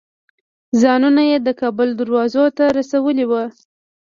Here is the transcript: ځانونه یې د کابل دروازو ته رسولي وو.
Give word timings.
ځانونه 0.81 1.21
یې 1.29 1.37
د 1.41 1.49
کابل 1.61 1.89
دروازو 1.99 2.45
ته 2.57 2.63
رسولي 2.77 3.25
وو. 3.27 3.43